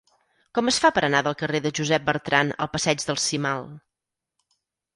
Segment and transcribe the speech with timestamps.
[0.57, 3.65] Com es fa per anar del carrer de Josep Bertrand al passeig del Cimal?